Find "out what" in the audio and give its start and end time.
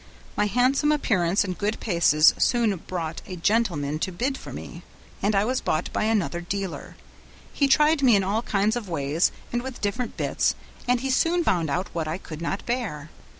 11.69-12.07